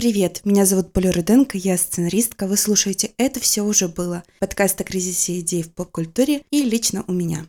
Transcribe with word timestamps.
Привет, 0.00 0.40
меня 0.46 0.64
зовут 0.64 0.94
Поля 0.94 1.12
Руденко, 1.12 1.58
я 1.58 1.76
сценаристка, 1.76 2.46
вы 2.46 2.56
слушаете 2.56 3.12
«Это 3.18 3.38
все 3.38 3.60
уже 3.60 3.86
было» 3.86 4.24
подкаст 4.38 4.80
о 4.80 4.84
кризисе 4.84 5.40
идей 5.40 5.62
в 5.62 5.74
поп-культуре 5.74 6.42
и 6.50 6.62
лично 6.62 7.04
у 7.06 7.12
меня. 7.12 7.44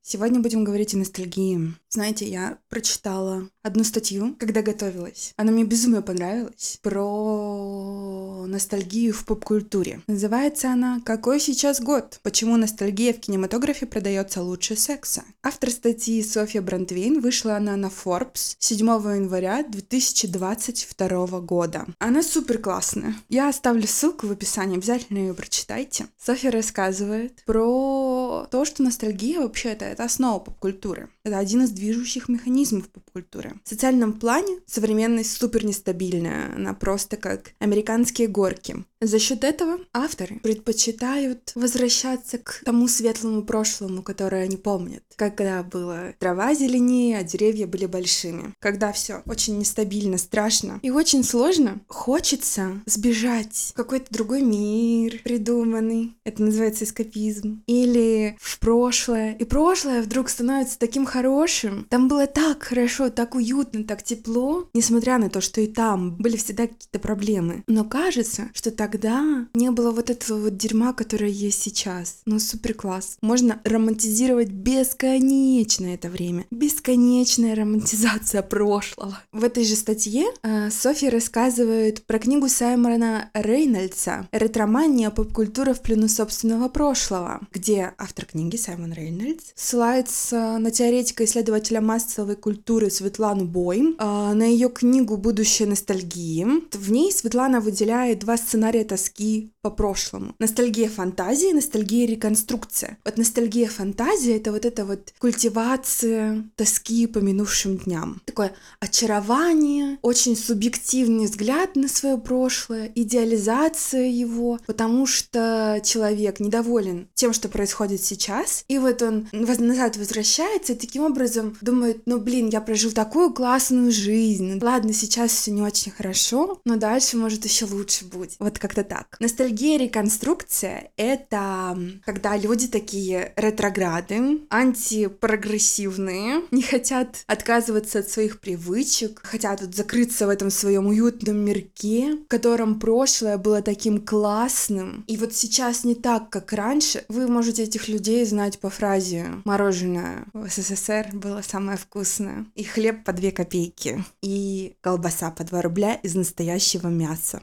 Сегодня 0.00 0.40
будем 0.40 0.64
говорить 0.64 0.94
о 0.94 0.96
ностальгии. 0.96 1.74
Знаете, 1.90 2.26
я 2.26 2.56
прочитала 2.70 3.50
одну 3.66 3.84
статью, 3.84 4.34
когда 4.38 4.62
готовилась. 4.62 5.32
Она 5.36 5.52
мне 5.52 5.64
безумно 5.64 6.02
понравилась. 6.02 6.78
Про 6.82 8.46
ностальгию 8.46 9.12
в 9.12 9.24
поп-культуре. 9.24 10.00
Называется 10.06 10.70
она 10.70 11.00
«Какой 11.04 11.40
сейчас 11.40 11.80
год? 11.80 12.20
Почему 12.22 12.56
ностальгия 12.56 13.12
в 13.12 13.18
кинематографе 13.18 13.86
продается 13.86 14.42
лучше 14.42 14.76
секса?» 14.76 15.24
Автор 15.42 15.70
статьи 15.70 16.22
Софья 16.22 16.62
Брандвейн. 16.62 17.20
Вышла 17.20 17.56
она 17.56 17.76
на 17.76 17.86
Forbes 17.86 18.56
7 18.58 18.78
января 18.86 19.62
2022 19.64 21.40
года. 21.40 21.86
Она 21.98 22.22
супер 22.22 22.58
классная. 22.58 23.14
Я 23.28 23.48
оставлю 23.48 23.86
ссылку 23.86 24.26
в 24.28 24.32
описании, 24.32 24.76
обязательно 24.76 25.18
ее 25.18 25.34
прочитайте. 25.34 26.06
Софья 26.18 26.50
рассказывает 26.50 27.42
про 27.44 28.46
то, 28.50 28.64
что 28.64 28.82
ностальгия 28.82 29.40
вообще 29.40 29.70
это, 29.70 29.84
это 29.84 30.04
основа 30.04 30.38
поп-культуры. 30.38 31.08
Это 31.24 31.38
один 31.38 31.64
из 31.64 31.70
движущих 31.70 32.28
механизмов 32.28 32.88
поп-культуры. 32.88 33.55
В 33.64 33.68
социальном 33.68 34.14
плане 34.14 34.60
современность 34.66 35.36
супер 35.36 35.64
нестабильная, 35.64 36.54
она 36.54 36.74
просто 36.74 37.16
как 37.16 37.52
американские 37.58 38.28
горки. 38.28 38.84
За 39.00 39.18
счет 39.18 39.44
этого 39.44 39.78
авторы 39.92 40.40
предпочитают 40.42 41.52
возвращаться 41.54 42.38
к 42.38 42.62
тому 42.64 42.88
светлому 42.88 43.42
прошлому, 43.42 44.02
которое 44.02 44.44
они 44.44 44.56
помнят. 44.56 45.02
Когда 45.16 45.62
была 45.62 46.14
трава 46.18 46.54
зеленее, 46.54 47.18
а 47.18 47.22
деревья 47.22 47.66
были 47.66 47.84
большими. 47.84 48.54
Когда 48.58 48.92
все 48.92 49.22
очень 49.26 49.58
нестабильно, 49.58 50.16
страшно 50.16 50.80
и 50.82 50.90
очень 50.90 51.24
сложно, 51.24 51.80
хочется 51.88 52.80
сбежать 52.86 53.72
в 53.72 53.74
какой-то 53.74 54.06
другой 54.10 54.40
мир 54.40 55.20
придуманный. 55.24 56.16
Это 56.24 56.42
называется 56.42 56.84
эскапизм. 56.84 57.62
Или 57.66 58.36
в 58.40 58.58
прошлое. 58.60 59.34
И 59.34 59.44
прошлое 59.44 60.00
вдруг 60.00 60.30
становится 60.30 60.78
таким 60.78 61.04
хорошим. 61.04 61.86
Там 61.90 62.08
было 62.08 62.26
так 62.26 62.62
хорошо, 62.62 63.10
так 63.10 63.34
уютно, 63.34 63.84
так 63.84 64.02
тепло, 64.02 64.70
несмотря 64.72 65.18
на 65.18 65.28
то, 65.28 65.42
что 65.42 65.60
и 65.60 65.66
там 65.66 66.16
были 66.16 66.36
всегда 66.36 66.66
какие-то 66.66 66.98
проблемы. 66.98 67.62
Но 67.66 67.84
кажется, 67.84 68.50
что 68.54 68.70
так 68.70 68.85
тогда 68.86 69.48
не 69.54 69.70
было 69.72 69.90
вот 69.90 70.10
этого 70.10 70.42
вот 70.42 70.56
дерьма, 70.56 70.92
которое 70.92 71.30
есть 71.30 71.60
сейчас. 71.60 72.18
Ну, 72.24 72.38
супер 72.38 72.72
класс. 72.72 73.18
Можно 73.20 73.60
романтизировать 73.64 74.48
бесконечно 74.48 75.86
это 75.86 76.08
время. 76.08 76.44
Бесконечная 76.52 77.56
романтизация 77.56 78.42
прошлого. 78.56 79.18
В 79.32 79.42
этой 79.42 79.64
же 79.64 79.74
статье 79.74 80.26
э, 80.42 80.70
Софья 80.70 81.10
рассказывает 81.10 82.04
про 82.06 82.20
книгу 82.20 82.48
Саймона 82.48 83.28
Рейнольдса 83.34 84.28
«Ретромания. 84.30 85.10
Поп-культура 85.10 85.74
в 85.74 85.82
плену 85.82 86.06
собственного 86.06 86.68
прошлого», 86.68 87.40
где 87.52 87.92
автор 87.98 88.26
книги 88.26 88.56
Саймон 88.56 88.92
Рейнольдс 88.92 89.46
ссылается 89.56 90.58
на 90.58 90.70
теоретика-исследователя 90.70 91.80
массовой 91.80 92.36
культуры 92.36 92.88
Светлану 92.90 93.46
Бойм, 93.46 93.96
э, 93.98 94.32
на 94.32 94.44
ее 94.44 94.68
книгу 94.68 95.16
«Будущее 95.16 95.66
ностальгии». 95.66 96.46
В 96.72 96.92
ней 96.92 97.10
Светлана 97.10 97.60
выделяет 97.60 98.20
два 98.20 98.36
сценария 98.36 98.75
сценария 98.76 98.86
тоски 98.86 99.50
по 99.66 99.70
прошлому. 99.70 100.34
Ностальгия 100.38 100.88
фантазии, 100.88 101.52
ностальгия 101.52 102.06
реконструкция. 102.06 102.98
Вот 103.04 103.16
ностальгия 103.16 103.68
фантазии— 103.68 104.32
это 104.36 104.52
вот 104.52 104.64
эта 104.64 104.84
вот 104.84 105.12
культивация 105.18 106.44
тоски 106.54 107.08
по 107.08 107.18
минувшим 107.18 107.76
дням. 107.78 108.20
Такое 108.24 108.52
очарование, 108.78 109.98
очень 110.02 110.36
субъективный 110.36 111.24
взгляд 111.24 111.74
на 111.74 111.88
свое 111.88 112.16
прошлое, 112.16 112.92
идеализация 112.94 114.06
его, 114.06 114.60
потому 114.66 115.04
что 115.04 115.80
человек 115.82 116.38
недоволен 116.38 117.08
тем, 117.14 117.32
что 117.32 117.48
происходит 117.48 118.00
сейчас, 118.04 118.64
и 118.68 118.78
вот 118.78 119.02
он 119.02 119.28
назад 119.32 119.96
возвращается 119.96 120.74
и 120.74 120.76
таким 120.76 121.02
образом 121.02 121.56
думает, 121.60 122.02
ну 122.06 122.18
блин, 122.18 122.50
я 122.50 122.60
прожил 122.60 122.92
такую 122.92 123.32
классную 123.32 123.90
жизнь, 123.90 124.60
ладно, 124.62 124.92
сейчас 124.92 125.32
все 125.32 125.50
не 125.50 125.62
очень 125.62 125.90
хорошо, 125.90 126.60
но 126.64 126.76
дальше 126.76 127.16
может 127.16 127.44
еще 127.44 127.64
лучше 127.64 128.04
будет. 128.04 128.36
Вот 128.38 128.60
как-то 128.60 128.84
так. 128.84 129.16
Ностальгия 129.18 129.55
реконструкция— 129.64 130.90
это 130.96 131.78
когда 132.04 132.36
люди 132.36 132.68
такие 132.68 133.32
ретрограды, 133.36 134.40
антипрогрессивные, 134.50 136.42
не 136.50 136.62
хотят 136.62 137.24
отказываться 137.26 138.00
от 138.00 138.08
своих 138.08 138.40
привычек, 138.40 139.20
хотят 139.24 139.62
вот 139.62 139.74
закрыться 139.74 140.26
в 140.26 140.30
этом 140.30 140.50
своем 140.50 140.86
уютном 140.86 141.38
мирке, 141.38 142.16
в 142.16 142.28
котором 142.28 142.78
прошлое 142.78 143.38
было 143.38 143.62
таким 143.62 144.04
классным. 144.04 145.04
И 145.06 145.16
вот 145.16 145.34
сейчас 145.34 145.84
не 145.84 145.94
так, 145.94 146.30
как 146.30 146.52
раньше. 146.52 147.04
Вы 147.08 147.26
можете 147.26 147.62
этих 147.62 147.88
людей 147.88 148.24
знать 148.24 148.58
по 148.58 148.70
фразе 148.70 149.26
«мороженое 149.44 150.26
в 150.32 150.48
СССР 150.48 151.08
было 151.12 151.42
самое 151.42 151.78
вкусное», 151.78 152.46
и 152.54 152.64
хлеб 152.64 153.04
по 153.04 153.12
две 153.12 153.32
копейки, 153.32 154.04
и 154.22 154.76
колбаса 154.80 155.30
по 155.30 155.44
два 155.44 155.62
рубля 155.62 155.94
из 155.94 156.14
настоящего 156.14 156.88
мяса 156.88 157.40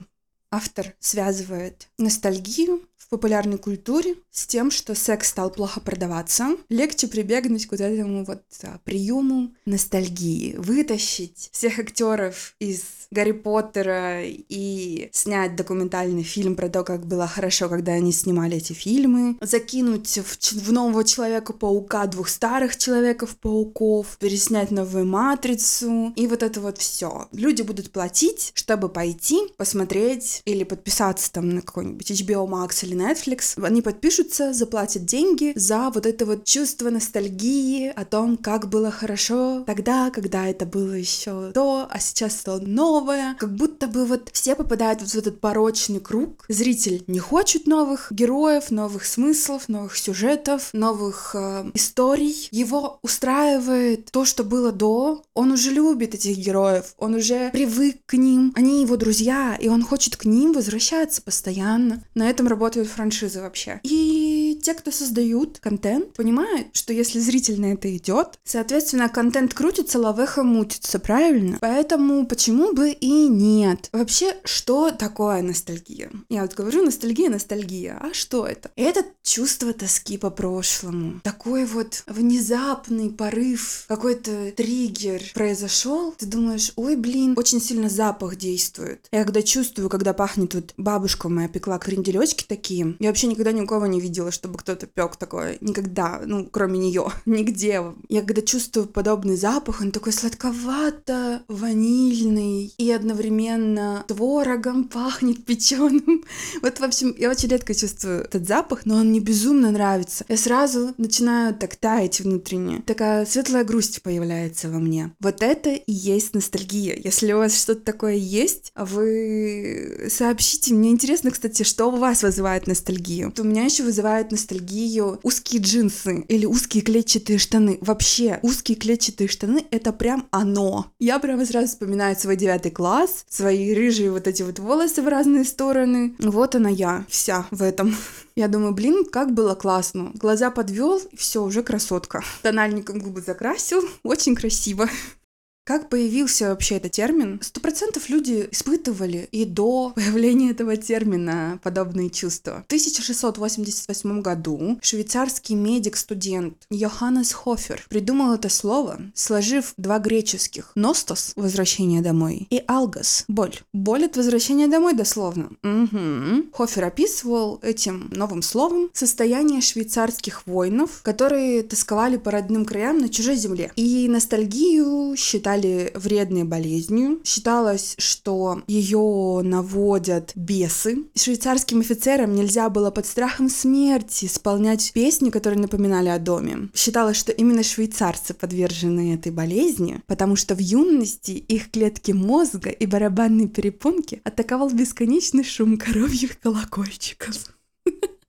автор 0.53 0.94
связывает 1.00 1.90
ностальгию 1.97 2.88
в 3.06 3.09
популярной 3.09 3.58
культуре 3.58 4.16
с 4.31 4.47
тем, 4.47 4.72
что 4.72 4.96
секс 4.96 5.30
стал 5.30 5.52
плохо 5.52 5.80
продаваться, 5.80 6.58
легче 6.69 7.08
прибегнуть 7.08 7.68
к 7.68 7.72
вот 7.72 7.81
этому 7.81 8.24
вот 8.25 8.44
а, 8.64 8.80
приему 8.84 9.53
ностальгии, 9.66 10.56
вытащить 10.58 11.50
всех 11.52 11.80
актеров 11.80 12.56
из 12.59 12.81
Гарри 13.12 13.31
Поттера 13.31 14.22
и 14.24 15.09
снять 15.12 15.56
документальный 15.56 16.24
фильм 16.24 16.56
про 16.56 16.69
то, 16.69 16.84
как 16.84 17.06
было 17.06 17.28
хорошо, 17.28 17.69
когда 17.69 17.92
они 17.94 18.12
снимали 18.12 18.58
эти 18.58 18.74
фильмы, 18.74 19.38
закинуть 19.42 20.18
в, 20.18 20.53
в 20.53 20.72
нового 20.72 21.03
Человека-паука 21.03 22.08
двух 22.08 22.30
старых 22.30 22.75
Человеков-пауков, 22.78 24.18
переснять 24.19 24.72
новую 24.72 25.06
Матрицу, 25.06 26.13
и 26.16 26.25
вот 26.28 26.42
это 26.42 26.59
вот 26.59 26.80
все. 26.80 27.28
Люди 27.31 27.62
будут 27.62 27.92
платить, 27.92 28.52
чтобы 28.56 28.90
пойти 28.90 29.40
посмотреть 29.58 30.42
или 30.46 30.63
подписаться 30.63 31.31
там 31.31 31.50
на 31.50 31.62
какой-нибудь 31.62 32.09
HBO 32.09 32.47
Max 32.47 32.84
или 32.84 32.93
Netflix. 32.94 33.64
Они 33.64 33.81
подпишутся, 33.81 34.54
заплатят 34.54 35.06
деньги 35.06 35.54
за 35.56 35.90
вот 35.90 36.06
это 36.06 36.26
вот 36.26 36.46
чувство 36.46 36.90
ностальгии 36.90 37.90
о 37.90 38.06
том, 38.06 38.38
как 38.38 38.70
было 38.70 38.92
хорошо 38.92 39.64
тогда, 39.66 40.09
когда 40.12 40.48
это 40.48 40.66
было 40.66 40.94
еще 40.94 41.52
то, 41.54 41.88
а 41.90 42.00
сейчас 42.00 42.38
стало 42.40 42.59
новое, 42.59 43.36
как 43.40 43.56
будто 43.56 43.88
бы 43.88 44.06
вот 44.06 44.30
все 44.34 44.56
попадают 44.56 45.02
в 45.02 45.16
этот 45.16 45.40
порочный 45.40 46.00
круг. 46.00 46.46
Зритель 46.50 47.04
не 47.08 47.20
хочет 47.20 47.68
новых 47.68 48.12
героев, 48.12 48.72
новых 48.72 49.06
смыслов, 49.06 49.70
новых 49.70 49.98
сюжетов, 49.98 50.70
новых 50.74 51.36
э, 51.36 51.72
историй. 51.74 52.50
Его 52.52 53.00
устраивает 53.02 54.12
то, 54.12 54.25
что 54.25 54.44
было 54.44 54.72
до. 54.72 55.24
Он 55.34 55.52
уже 55.52 55.72
любит 55.72 56.16
этих 56.16 56.38
героев, 56.38 56.94
он 56.98 57.16
уже 57.16 57.50
привык 57.52 57.98
к 58.06 58.14
ним, 58.14 58.52
они 58.56 58.81
его 58.81 58.98
друзья, 58.98 59.58
и 59.60 59.68
он 59.68 59.84
хочет 59.84 60.16
к 60.16 60.25
ним 60.25 60.54
возвращаться 60.54 61.22
постоянно. 61.22 62.04
На 62.16 62.30
этом 62.30 62.48
работают 62.48 62.83
франшизы 62.86 63.42
вообще. 63.42 63.80
И 63.84 64.23
те, 64.63 64.74
кто 64.74 64.91
создают 64.91 65.59
контент, 65.59 66.13
понимают, 66.13 66.68
что 66.74 66.94
если 66.94 67.19
зритель 67.19 67.59
на 67.59 67.74
это 67.74 67.96
идет, 67.96 68.40
соответственно, 68.44 69.09
контент 69.09 69.53
крутится, 69.53 70.00
лавеха 70.00 70.44
мутится, 70.44 71.00
правильно? 71.00 71.57
Поэтому 71.62 72.25
почему 72.25 72.74
бы 72.74 72.91
и 72.91 73.28
нет. 73.28 73.90
Вообще, 73.91 74.38
что 74.46 74.91
такое 74.91 75.41
ностальгия? 75.41 76.09
Я 76.29 76.41
вот 76.44 76.53
говорю, 76.53 76.84
ностальгия, 76.84 77.29
ностальгия. 77.29 77.97
А 78.01 78.13
что 78.13 78.47
это? 78.47 78.72
Это 78.75 79.03
чувство 79.22 79.74
тоски 79.74 80.18
по 80.18 80.29
прошлому. 80.29 81.19
Такой 81.24 81.66
вот 81.66 82.03
внезапный 82.07 83.09
порыв, 83.09 83.86
какой-то 83.88 84.51
триггер 84.56 85.21
произошел. 85.33 86.13
Ты 86.18 86.25
думаешь, 86.25 86.71
ой, 86.77 86.95
блин, 86.95 87.33
очень 87.38 87.62
сильно 87.62 87.89
запах 87.89 88.38
действует. 88.38 89.07
Я 89.12 89.25
когда 89.25 89.42
чувствую, 89.42 89.89
когда 89.89 90.13
пахнет 90.13 90.56
вот 90.56 90.74
бабушка 90.77 91.27
моя 91.27 91.50
пекла 91.50 91.77
кренделечки 91.80 92.45
такие, 92.48 92.95
я 93.00 93.09
вообще 93.09 93.27
никогда 93.27 93.51
никого 93.51 93.88
не 93.88 94.00
видела, 94.00 94.31
чтобы 94.31 94.53
кто-то 94.58 94.88
пек 94.88 95.16
такое. 95.16 95.58
Никогда, 95.62 96.22
ну, 96.26 96.48
кроме 96.50 96.80
нее. 96.80 97.08
Нигде. 97.26 97.82
Я 98.10 98.22
когда 98.22 98.42
чувствую 98.42 98.88
подобный 98.88 99.36
запах, 99.36 99.82
он 99.82 99.92
такой 99.92 100.14
сладковато 100.14 101.44
ванильный 101.48 102.74
и 102.78 102.92
одновременно 102.92 104.04
творогом 104.08 104.86
пахнет 104.86 105.46
печеным. 105.46 106.24
Вот, 106.62 106.80
в 106.80 106.84
общем, 106.84 107.16
я 107.18 107.30
очень 107.30 107.50
редко 107.50 107.74
чувствую 107.74 108.24
этот 108.24 108.48
запах, 108.48 108.86
но 108.86 108.96
он 108.96 109.10
мне 109.10 109.20
безумно 109.20 109.72
нравится. 109.72 110.26
Я 110.28 110.38
сразу 110.38 110.94
начинаю 110.98 111.54
так 111.56 111.76
таять 111.76 112.22
внутренне. 112.22 112.84
Такая 112.86 113.26
светлая 113.26 113.64
грусть 113.64 114.02
появляется 114.02 114.70
во 114.70 114.80
мне. 114.80 115.12
Вот 115.20 115.42
это 115.42 115.72
и 115.72 115.92
есть 115.92 116.34
ностальгия. 116.34 117.00
Если 117.04 117.32
у 117.34 117.38
вас 117.38 117.60
что-то 117.60 117.82
такое 117.82 118.16
есть, 118.16 118.72
вы 118.76 120.08
сообщите. 120.10 120.74
Мне 120.74 120.92
интересно, 120.92 121.32
кстати, 121.32 121.64
что 121.64 121.88
у 121.88 121.98
вас 121.98 122.24
вызывает 122.24 122.68
ностальгию. 122.68 123.28
Вот 123.28 123.40
у 123.40 123.44
меня 123.44 123.64
еще 123.64 123.84
вызывает 123.84 124.32
ностальгию 124.32 124.43
ностальгию 124.44 125.19
узкие 125.24 125.62
джинсы 125.62 126.25
или 126.28 126.45
узкие 126.45 126.84
клетчатые 126.84 127.40
штаны. 127.40 127.78
Вообще, 127.81 128.40
узкие 128.42 128.78
клетчатые 128.78 129.28
штаны— 129.28 129.66
это 129.72 129.94
прям 129.94 130.28
оно. 130.31 130.88
Я 131.00 131.19
прямо 131.19 131.45
сразу 131.45 131.68
вспоминаю 131.68 132.16
свой 132.16 132.36
девятый 132.36 132.72
класс, 132.72 133.25
свои 133.30 133.74
рыжие 133.74 134.12
вот 134.12 134.28
эти 134.28 134.44
вот 134.44 134.60
волосы 134.60 135.01
в 135.01 135.07
разные 135.07 135.45
стороны. 135.45 136.16
Вот 136.19 136.56
она 136.56 136.69
я, 136.69 137.06
вся 137.07 137.48
в 137.51 137.62
этом. 137.62 137.95
Я 138.36 138.48
думаю, 138.48 138.74
блин, 138.74 139.06
как 139.06 139.31
было 139.31 139.54
классно. 139.54 140.12
Глаза 140.16 140.50
подвел, 140.50 141.00
все, 141.16 141.44
уже 141.44 141.62
красотка. 141.62 142.24
Тональником 142.42 143.00
губы 143.00 143.22
закрасил, 143.22 143.84
очень 144.04 144.36
красиво. 144.36 144.90
Как 145.65 145.88
появился 145.88 146.50
вообще 146.50 146.75
этот 146.75 146.92
термин? 146.92 147.39
Сто 147.42 147.62
процентов 147.62 148.10
люди 148.10 148.50
испытывали 148.51 149.30
и 149.31 149.45
до 149.45 149.92
появления 149.95 150.51
этого 150.51 150.75
термина 150.75 151.60
подобные 151.63 152.10
чувства. 152.10 152.63
В 152.63 152.65
1688 152.65 154.21
году 154.21 154.77
швейцарский 154.81 155.56
медик-студент 155.56 156.56
Йоханнес 156.69 157.31
Хофер 157.31 157.86
придумал 157.88 158.33
это 158.33 158.50
слово, 158.50 159.00
сложив 159.13 159.74
два 159.77 160.00
греческих 160.00 160.71
«ностос»— 160.75 161.31
«возвращение 161.38 162.01
домой» 162.01 162.48
и 162.50 162.62
«алгос»— 162.68 163.24
«боль». 163.30 163.56
Боль 163.71 164.06
от 164.06 164.18
возвращения 164.18 164.68
домой 164.68 164.94
дословно. 164.95 165.51
Угу. 165.63 166.50
Хофер 166.51 166.83
описывал 166.83 167.59
этим 167.62 168.09
новым 168.13 168.42
словом 168.42 168.89
состояние 168.92 169.62
швейцарских 169.62 170.45
воинов, 170.45 171.01
которые 171.04 171.63
тосковали 171.63 172.18
по 172.18 172.31
родным 172.31 172.66
краям 172.66 172.98
на 172.98 173.07
чужой 173.07 173.36
земле. 173.38 173.71
И 173.77 174.09
ностальгию 174.09 175.16
считали 175.16 175.53
считали 175.54 175.92
вредной 175.94 176.44
болезнью. 176.44 177.20
Считалось, 177.24 177.96
что 177.98 178.62
ее 178.68 179.42
наводят 179.44 180.32
бесы. 180.36 181.04
Швейцарским 181.16 181.82
офицерам 181.82 182.34
нельзя 182.36 182.70
было 182.70 182.92
под 182.92 183.06
страхом 183.06 183.50
смерти 183.50 184.26
исполнять 184.26 184.92
песни, 184.94 185.30
которые 185.30 185.60
напоминали 185.60 186.10
о 186.10 186.20
доме. 186.20 186.70
Считалось, 186.74 187.18
что 187.18 187.32
именно 187.32 187.64
швейцарцы 187.64 188.34
подвержены 188.34 189.14
этой 189.14 189.32
болезни, 189.32 190.02
потому 190.08 190.36
что 190.36 190.56
в 190.56 190.60
юности 190.60 191.32
их 191.32 191.72
клетки 191.72 192.12
мозга 192.12 192.70
и 192.70 192.86
барабанные 192.86 193.48
перепонки 193.48 194.22
атаковал 194.24 194.70
бесконечный 194.70 195.44
шум 195.44 195.78
коровьих 195.78 196.40
колокольчиков. 196.40 197.36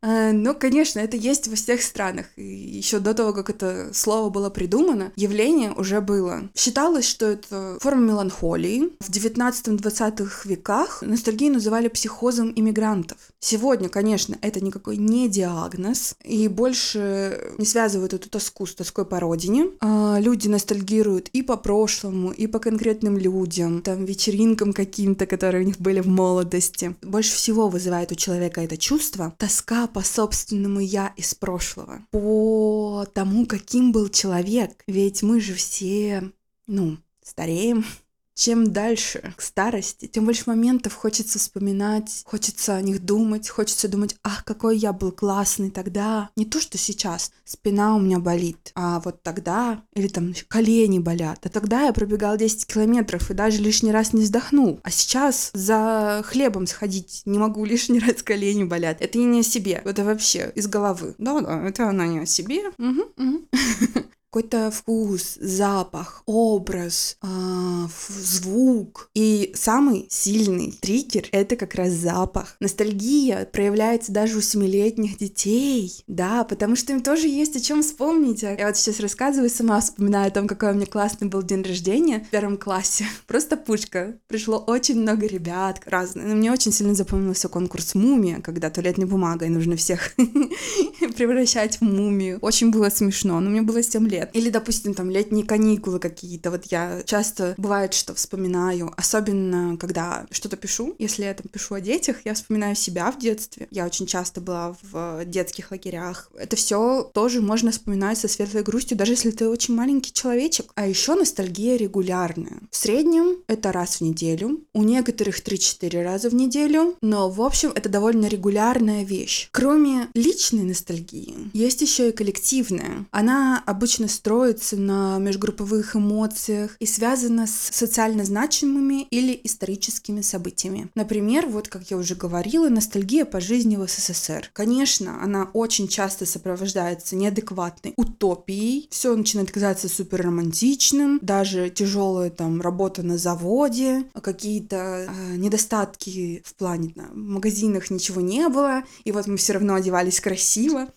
Э, 0.04 0.32
ну, 0.32 0.54
конечно, 0.54 1.00
это 1.00 1.16
есть 1.16 1.48
во 1.48 1.56
всех 1.56 1.82
странах. 1.82 2.26
И 2.36 2.44
еще 2.44 2.98
до 2.98 3.14
того, 3.14 3.32
как 3.32 3.48
это 3.48 3.90
слово 3.94 4.28
было 4.28 4.50
придумано, 4.50 5.12
явление 5.16 5.72
уже 5.72 6.00
было. 6.00 6.50
Считалось, 6.54 7.06
что 7.06 7.26
это 7.26 7.78
форма 7.80 8.02
меланхолии. 8.02 8.92
В 9.00 9.10
19-20 9.10 10.28
веках 10.44 11.02
ностальгию 11.02 11.54
называли 11.54 11.88
психозом 11.88 12.52
иммигрантов. 12.54 13.16
Сегодня, 13.40 13.88
конечно, 13.88 14.36
это 14.42 14.62
никакой 14.62 14.96
не 14.96 15.28
диагноз, 15.28 16.16
и 16.22 16.48
больше 16.48 17.54
не 17.58 17.64
связывают 17.64 18.12
эту 18.12 18.28
тоску 18.28 18.66
с 18.66 18.74
тоской 18.74 19.06
по 19.06 19.20
родине. 19.20 19.70
А 19.80 20.18
люди 20.20 20.48
ностальгируют 20.48 21.28
и 21.28 21.42
по 21.42 21.56
прошлому, 21.56 22.30
и 22.30 22.46
по 22.46 22.58
конкретным 22.58 23.16
людям, 23.16 23.80
там, 23.80 24.04
вечеринкам 24.04 24.72
каким-то, 24.72 25.26
которые 25.26 25.62
у 25.62 25.66
них 25.66 25.78
были 25.78 26.00
в 26.00 26.08
молодости. 26.08 26.94
Больше 27.02 27.34
всего 27.34 27.68
вызывает 27.68 28.12
у 28.12 28.14
человека 28.14 28.60
это 28.60 28.76
чувство 28.76 29.34
тоска 29.38 29.86
по 29.94 30.02
собственному 30.02 30.80
я 30.80 31.14
из 31.16 31.34
прошлого, 31.34 32.04
по 32.10 33.06
тому, 33.14 33.46
каким 33.46 33.92
был 33.92 34.08
человек. 34.08 34.82
Ведь 34.88 35.22
мы 35.22 35.40
же 35.40 35.54
все, 35.54 36.32
ну, 36.66 36.98
стареем, 37.22 37.84
чем 38.34 38.72
дальше 38.72 39.32
к 39.36 39.40
старости, 39.42 40.06
тем 40.06 40.24
больше 40.24 40.44
моментов 40.46 40.94
хочется 40.94 41.38
вспоминать, 41.38 42.22
хочется 42.24 42.76
о 42.76 42.82
них 42.82 43.04
думать, 43.04 43.48
хочется 43.48 43.88
думать, 43.88 44.16
ах, 44.22 44.44
какой 44.44 44.76
я 44.76 44.92
был 44.92 45.12
классный 45.12 45.70
тогда. 45.70 46.30
Не 46.36 46.44
то, 46.44 46.60
что 46.60 46.76
сейчас 46.78 47.32
спина 47.44 47.94
у 47.96 48.00
меня 48.00 48.18
болит, 48.18 48.72
а 48.74 49.00
вот 49.00 49.22
тогда, 49.22 49.82
или 49.94 50.08
там 50.08 50.34
колени 50.48 50.98
болят. 50.98 51.46
А 51.46 51.48
тогда 51.48 51.82
я 51.82 51.92
пробегал 51.92 52.36
10 52.36 52.66
километров 52.66 53.30
и 53.30 53.34
даже 53.34 53.62
лишний 53.62 53.92
раз 53.92 54.12
не 54.12 54.22
вздохнул. 54.22 54.80
А 54.82 54.90
сейчас 54.90 55.50
за 55.54 56.22
хлебом 56.24 56.66
сходить 56.66 57.22
не 57.24 57.38
могу, 57.38 57.64
лишний 57.74 58.00
раз 58.00 58.22
колени 58.22 58.64
болят. 58.64 59.00
Это 59.00 59.18
не 59.18 59.40
о 59.40 59.42
себе, 59.42 59.80
это 59.84 60.04
вообще 60.04 60.52
из 60.54 60.66
головы. 60.66 61.14
Да-да, 61.18 61.66
это 61.66 61.88
она 61.88 62.06
не 62.06 62.20
о 62.20 62.26
себе. 62.26 62.70
Угу, 62.78 63.02
угу. 63.16 63.48
какой-то 64.34 64.72
вкус, 64.72 65.38
запах, 65.40 66.24
образ, 66.26 67.18
э, 67.22 67.86
звук. 68.20 69.08
И 69.14 69.52
самый 69.54 70.08
сильный 70.10 70.72
триггер— 70.80 71.28
это 71.30 71.54
как 71.54 71.76
раз 71.76 71.92
запах. 71.92 72.56
Ностальгия 72.58 73.44
проявляется 73.44 74.10
даже 74.10 74.38
у 74.38 74.40
семилетних 74.40 75.18
детей, 75.18 76.02
да, 76.08 76.42
потому 76.42 76.74
что 76.74 76.92
им 76.92 77.00
тоже 77.00 77.28
есть 77.28 77.54
о 77.54 77.60
чем 77.60 77.82
вспомнить. 77.82 78.42
Я 78.42 78.66
вот 78.66 78.76
сейчас 78.76 78.98
рассказываю, 78.98 79.48
сама 79.48 79.80
вспоминаю 79.80 80.26
о 80.26 80.32
том, 80.32 80.48
какой 80.48 80.72
у 80.72 80.74
меня 80.74 80.86
классный 80.86 81.28
был 81.28 81.44
день 81.44 81.62
рождения 81.62 82.26
в 82.26 82.30
первом 82.30 82.56
классе. 82.56 83.06
Просто 83.28 83.56
пушка. 83.56 84.18
Пришло 84.26 84.58
очень 84.58 85.00
много 85.00 85.26
ребят 85.26 85.80
разных. 85.86 86.24
Но 86.24 86.34
мне 86.34 86.50
очень 86.50 86.72
сильно 86.72 86.96
запомнился 86.96 87.48
конкурс 87.48 87.94
«Мумия», 87.94 88.40
когда 88.40 88.68
туалетной 88.68 89.06
бумагой 89.06 89.48
нужно 89.48 89.76
всех 89.76 90.12
превращать 91.16 91.76
в 91.76 91.82
мумию. 91.82 92.40
Очень 92.40 92.72
было 92.72 92.88
смешно, 92.88 93.38
но 93.38 93.48
мне 93.48 93.62
было 93.62 93.80
7 93.80 94.08
лет 94.08 94.23
лет. 94.24 94.30
Или, 94.34 94.50
допустим, 94.50 94.94
там 94.94 95.10
летние 95.10 95.44
каникулы 95.44 95.98
какие-то. 95.98 96.50
Вот 96.50 96.66
я 96.66 97.02
часто 97.04 97.54
бывает, 97.56 97.94
что 97.94 98.14
вспоминаю, 98.14 98.92
особенно 98.96 99.76
когда 99.76 100.26
что-то 100.30 100.56
пишу. 100.56 100.94
Если 100.98 101.24
я 101.24 101.34
там 101.34 101.46
пишу 101.50 101.74
о 101.74 101.80
детях, 101.80 102.18
я 102.24 102.34
вспоминаю 102.34 102.76
себя 102.76 103.10
в 103.10 103.18
детстве. 103.18 103.68
Я 103.70 103.86
очень 103.86 104.06
часто 104.06 104.40
была 104.40 104.76
в 104.82 105.24
детских 105.24 105.70
лагерях. 105.70 106.30
Это 106.36 106.56
все 106.56 107.10
тоже 107.14 107.40
можно 107.40 107.70
вспоминать 107.70 108.18
со 108.18 108.28
светлой 108.28 108.62
грустью, 108.62 108.96
даже 108.96 109.12
если 109.12 109.30
ты 109.30 109.48
очень 109.48 109.74
маленький 109.74 110.12
человечек. 110.12 110.70
А 110.74 110.86
еще 110.86 111.14
ностальгия 111.14 111.76
регулярная. 111.76 112.60
В 112.70 112.76
среднем 112.76 113.38
это 113.46 113.72
раз 113.72 113.96
в 113.96 114.00
неделю. 114.00 114.60
У 114.72 114.82
некоторых 114.82 115.40
3-4 115.42 116.02
раза 116.02 116.28
в 116.28 116.34
неделю. 116.34 116.96
Но, 117.00 117.30
в 117.30 117.42
общем, 117.42 117.72
это 117.74 117.88
довольно 117.88 118.26
регулярная 118.26 119.04
вещь. 119.04 119.48
Кроме 119.52 120.08
личной 120.14 120.62
ностальгии, 120.64 121.50
есть 121.52 121.82
еще 121.82 122.08
и 122.08 122.12
коллективная. 122.12 123.06
Она 123.10 123.62
обычно 123.66 124.08
строится 124.14 124.76
на 124.76 125.18
межгрупповых 125.18 125.96
эмоциях 125.96 126.76
и 126.78 126.86
связана 126.86 127.46
с 127.46 127.70
социально 127.72 128.24
значимыми 128.24 129.02
или 129.10 129.38
историческими 129.44 130.22
событиями. 130.22 130.88
Например, 130.94 131.46
вот 131.46 131.68
как 131.68 131.90
я 131.90 131.96
уже 131.96 132.14
говорила, 132.14 132.68
ностальгия 132.68 133.24
по 133.24 133.40
жизни 133.40 133.76
в 133.76 133.86
СССР. 133.86 134.50
Конечно, 134.52 135.22
она 135.22 135.50
очень 135.52 135.88
часто 135.88 136.26
сопровождается 136.26 137.16
неадекватной 137.16 137.94
утопией, 137.96 138.88
все 138.90 139.14
начинает 139.14 139.50
казаться 139.50 139.88
супер 139.88 140.22
романтичным, 140.22 141.18
даже 141.22 141.70
тяжелая 141.70 142.30
там 142.30 142.60
работа 142.60 143.02
на 143.02 143.18
заводе, 143.18 144.04
какие-то 144.22 145.06
э, 145.08 145.36
недостатки 145.36 146.42
в 146.44 146.54
плане 146.54 146.92
да, 146.94 147.04
в 147.12 147.16
магазинах 147.16 147.90
ничего 147.90 148.20
не 148.20 148.48
было, 148.48 148.84
и 149.04 149.12
вот 149.12 149.26
мы 149.26 149.36
все 149.36 149.54
равно 149.54 149.74
одевались 149.74 150.20
красиво. 150.20 150.88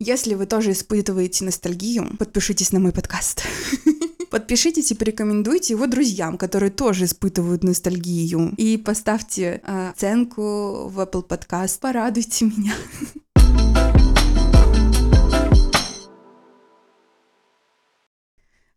Если 0.00 0.34
вы 0.34 0.46
тоже 0.46 0.70
испытываете 0.70 1.44
ностальгию, 1.44 2.16
подпишитесь 2.18 2.70
на 2.70 2.78
мой 2.78 2.92
подкаст. 2.92 3.42
Подпишитесь 4.30 4.92
и 4.92 4.94
порекомендуйте 4.94 5.72
его 5.74 5.88
друзьям, 5.88 6.38
которые 6.38 6.70
тоже 6.70 7.06
испытывают 7.06 7.64
ностальгию. 7.64 8.54
И 8.58 8.76
поставьте 8.76 9.60
э, 9.60 9.88
оценку 9.88 10.86
в 10.88 11.00
Apple 11.00 11.26
Podcast. 11.26 11.80
Порадуйте 11.80 12.44
меня. 12.44 12.74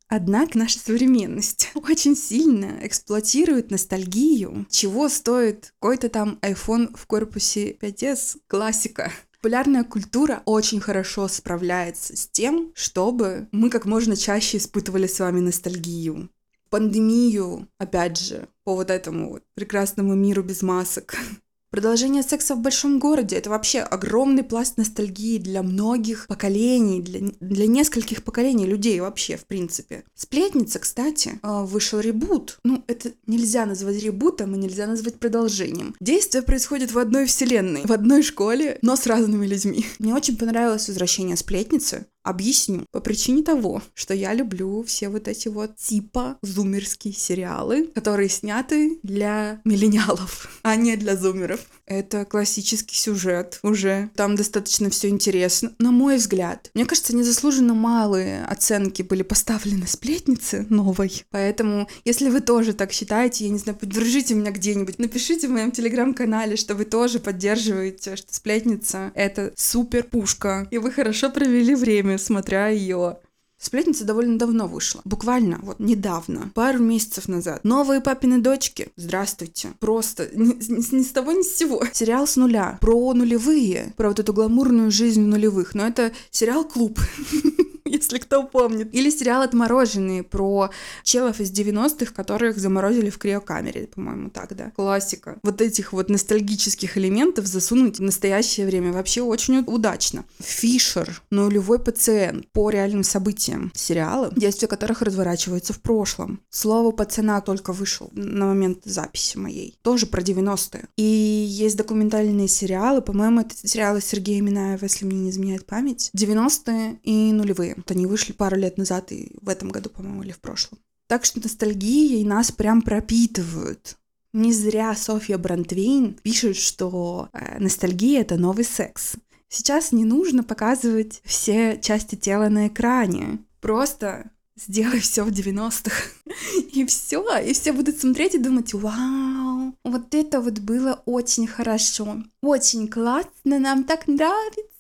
Однако 0.08 0.58
наша 0.58 0.80
современность 0.80 1.70
очень 1.76 2.16
сильно 2.16 2.80
эксплуатирует 2.82 3.70
ностальгию, 3.70 4.66
чего 4.72 5.08
стоит 5.08 5.72
какой-то 5.80 6.10
там 6.10 6.40
iPhone 6.42 6.98
в 6.98 7.06
корпусе 7.06 7.74
5s 7.74 8.38
классика. 8.48 9.12
Популярная 9.42 9.84
культура 9.84 10.44
очень 10.46 10.80
хорошо 10.80 11.28
справляется 11.28 12.16
с 12.16 12.28
тем, 12.28 12.72
чтобы 12.76 13.48
мы 13.52 13.72
как 13.72 13.86
можно 13.86 14.16
чаще 14.16 14.58
испытывали 14.58 15.08
с 15.08 15.20
вами 15.20 15.40
ностальгию. 15.40 16.30
Пандемию, 16.70 17.68
опять 17.80 18.20
же, 18.20 18.48
по 18.64 18.76
вот 18.76 18.92
этому 18.92 19.32
вот 19.32 19.44
прекрасному 19.56 20.14
миру 20.14 20.44
без 20.44 20.62
масок. 20.62 21.16
Продолжение 21.72 22.22
секса 22.22 22.56
в 22.56 22.60
большом 22.60 23.00
городе— 23.00 23.36
это 23.38 23.50
вообще 23.50 23.80
огромный 23.80 24.44
пласт 24.44 24.76
ностальгии 24.76 25.38
для 25.38 25.64
многих 25.64 26.28
поколений, 26.28 27.02
для, 27.02 27.32
для 27.40 27.66
нескольких 27.66 28.26
поколений 28.26 28.66
людей 28.66 29.00
вообще, 29.00 29.38
в 29.38 29.46
принципе. 29.46 30.04
Сплетница, 30.14 30.80
кстати, 30.80 31.40
а, 31.42 31.64
вышел 31.64 32.02
ребут. 32.02 32.60
Ну, 32.66 32.84
это 32.88 33.14
нельзя 33.26 33.66
назвать 33.66 34.04
ребутом 34.04 34.54
и 34.54 34.58
нельзя 34.58 34.86
назвать 34.86 35.18
продолжением. 35.18 35.96
Действие 36.02 36.42
происходит 36.42 36.92
в 36.92 37.00
одной 37.00 37.26
вселенной, 37.26 37.84
в 37.86 37.92
одной 37.94 38.22
школе, 38.22 38.78
но 38.82 38.98
с 38.98 39.08
разными 39.08 39.48
людьми. 39.48 39.86
Мне 39.98 40.14
очень 40.14 40.36
понравилось 40.36 40.90
«Возвращение 40.90 41.38
сплетницы». 41.38 42.06
Объясню. 42.24 42.86
По 42.92 43.02
причине 43.02 43.44
того, 43.44 43.82
что 43.94 44.14
я 44.14 44.34
люблю 44.34 44.84
все 44.84 45.10
вот 45.10 45.28
эти 45.28 45.48
вот 45.48 45.76
типа 45.78 46.38
зумерские 46.42 47.14
сериалы, 47.14 47.88
которые 47.88 48.30
сняты 48.30 49.00
для 49.02 49.60
миллениалов, 49.66 50.48
а 50.62 50.76
не 50.76 50.96
для 50.98 51.16
зумеров. 51.16 51.62
Это 51.92 52.24
классический 52.24 52.96
сюжет 52.96 53.60
уже. 53.64 54.12
Там 54.16 54.38
достаточно 54.38 54.90
все 54.90 55.10
интересно. 55.10 55.74
На 55.78 55.92
мой 55.92 56.16
взгляд. 56.16 56.72
Мне 56.74 56.86
кажется, 56.86 57.14
незаслуженно 57.14 57.74
малые 57.74 58.46
оценки 58.46 59.02
были 59.02 59.24
поставлены 59.24 59.86
сплетнице 59.88 60.66
новой. 60.70 61.26
Поэтому, 61.32 61.90
если 62.06 62.30
вы 62.30 62.40
тоже 62.40 62.72
так 62.72 62.94
считаете, 62.94 63.44
я 63.44 63.50
не 63.50 63.58
знаю, 63.58 63.78
поддержите 63.78 64.36
меня 64.36 64.52
где-нибудь. 64.52 65.00
Напишите 65.00 65.50
в 65.50 65.52
моем 65.52 65.72
телеграм-канале, 65.72 66.56
что 66.56 66.76
вы 66.76 66.86
тоже 66.86 67.20
поддерживаете, 67.20 68.16
что 68.16 68.34
сплетница— 68.34 69.12
это 69.16 69.52
супер 69.58 70.04
пушка. 70.04 70.70
И 70.72 70.78
вы 70.78 70.92
хорошо 70.92 71.30
провели 71.30 71.76
время, 71.76 72.18
смотря 72.18 72.70
ее. 72.70 73.18
Сплетница 73.62 74.06
довольно 74.06 74.40
давно 74.40 74.66
вышла. 74.68 75.02
Буквально 75.06 75.60
вот 75.62 75.80
недавно, 75.80 76.52
пару 76.56 76.80
месяцев 76.80 77.28
назад. 77.28 77.64
Новые 77.64 78.02
папины 78.02 78.40
дочки. 78.40 78.88
Здравствуйте. 78.96 79.70
Просто 79.80 80.30
ни, 80.34 80.54
ни, 80.54 80.96
ни 80.96 81.04
с 81.04 81.12
того, 81.12 81.32
ни 81.32 81.44
с 81.44 81.56
сего. 81.56 81.84
Сериал 81.94 82.26
с 82.26 82.38
нуля. 82.38 82.80
Про 82.82 83.14
нулевые. 83.14 83.94
Про 83.98 84.10
вот 84.10 84.20
эту 84.20 84.34
гламурную 84.34 84.90
жизнь 84.90 85.24
в 85.24 85.28
нулевых. 85.28 85.76
Но 85.76 85.86
это 85.86 86.12
сериал 86.32 86.64
«Клуб». 86.66 87.00
если 87.92 88.18
кто 88.18 88.44
помнит. 88.44 88.94
Или 88.94 89.10
сериал 89.10 89.42
«Отмороженные» 89.42 90.24
про 90.24 90.70
челов 91.04 91.40
из 91.40 91.52
90-х, 91.52 92.14
которых 92.14 92.58
заморозили 92.58 93.10
в 93.10 93.18
криокамере, 93.18 93.88
по-моему, 93.88 94.30
так, 94.30 94.56
да. 94.56 94.72
Классика. 94.72 95.40
Вот 95.44 95.62
этих 95.62 95.94
вот 95.94 96.10
ностальгических 96.10 96.98
элементов 96.98 97.46
засунуть 97.46 98.00
в 98.00 98.02
настоящее 98.02 98.66
время 98.66 98.92
вообще 98.92 99.22
очень 99.22 99.60
удачно. 99.60 100.26
«Фишер», 100.40 101.22
«Нулевой 101.32 101.80
пациент» 101.80 102.48
по 102.52 102.70
реальным 102.70 103.04
событиям. 103.04 103.72
Сериалы, 103.76 104.32
действия 104.36 104.68
которых 104.68 105.02
разворачиваются 105.02 105.74
в 105.74 105.82
прошлом. 105.82 106.42
«Слово 106.50 106.92
пацана» 106.92 107.42
только 107.42 107.74
вышел 107.74 108.10
на 108.14 108.46
момент 108.46 108.80
записи 108.86 109.38
моей. 109.38 109.78
Тоже 109.82 110.06
про 110.06 110.22
90-е. 110.22 110.86
И 110.98 111.04
есть 111.04 111.78
документальные 111.78 112.48
сериалы, 112.48 113.02
по-моему, 113.02 113.42
это 113.42 113.56
сериалы 113.56 114.02
Сергея 114.02 114.42
Минаева, 114.42 114.84
если 114.84 115.06
мне 115.06 115.20
не 115.20 115.30
изменяет 115.30 115.66
память. 115.66 116.12
90-е 116.16 117.00
и 117.04 117.32
нулевые. 117.34 117.78
Вот 117.82 117.90
они 117.90 118.06
вышли 118.06 118.32
пару 118.32 118.58
лет 118.58 118.78
назад, 118.78 119.12
и 119.12 119.36
в 119.42 119.50
этом 119.50 119.70
году, 119.70 119.90
по-моему, 119.90 120.22
или 120.22 120.32
в 120.32 120.40
прошлом. 120.40 120.78
Так 121.08 121.26
что 121.26 121.42
ностальгией 121.42 122.24
нас 122.24 122.52
прям 122.52 122.84
пропитывают. 122.84 123.98
Не 124.34 124.54
зря 124.54 124.96
Софья 124.96 125.40
Брандвейн 125.40 126.14
пишет, 126.14 126.58
что 126.58 127.30
э, 127.34 127.58
ностальгия— 127.60 128.22
это 128.22 128.38
новый 128.38 128.66
секс. 128.66 129.14
Сейчас 129.50 129.92
не 129.92 130.06
нужно 130.06 130.44
показывать 130.44 131.22
все 131.26 131.80
части 131.82 132.16
тела 132.16 132.50
на 132.50 132.68
экране. 132.68 133.40
Просто 133.62 134.30
сделай 134.56 135.00
все 135.00 135.24
в 135.24 135.30
90-х. 135.30 136.04
И 136.74 136.86
все. 136.86 137.26
И 137.40 137.54
все 137.54 137.74
будут 137.74 138.00
смотреть 138.00 138.36
и 138.36 138.38
думать, 138.38 138.76
вау, 138.76 139.74
вот 139.84 140.14
это 140.14 140.40
вот 140.40 140.60
было 140.60 141.02
очень 141.06 141.48
хорошо. 141.48 142.24
Очень 142.42 142.88
классно, 142.88 143.58
нам 143.58 143.86
так 143.86 144.08
нравится 144.08 144.72